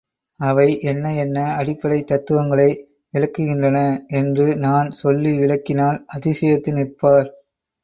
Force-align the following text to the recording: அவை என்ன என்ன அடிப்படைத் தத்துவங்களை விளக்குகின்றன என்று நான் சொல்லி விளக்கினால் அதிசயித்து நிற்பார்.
அவை 0.39 0.79
என்ன 0.81 1.15
என்ன 1.15 1.55
அடிப்படைத் 1.55 2.07
தத்துவங்களை 2.07 2.67
விளக்குகின்றன 3.13 3.77
என்று 4.13 4.57
நான் 4.57 4.91
சொல்லி 4.91 5.37
விளக்கினால் 5.37 5.99
அதிசயித்து 6.13 6.73
நிற்பார். 6.73 7.31